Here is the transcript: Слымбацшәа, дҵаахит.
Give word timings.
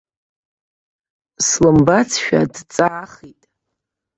Слымбацшәа, 1.47 2.41
дҵаахит. 2.53 3.41